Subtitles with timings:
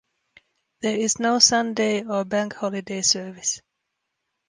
[0.81, 3.61] There is no Sunday or bank holiday service.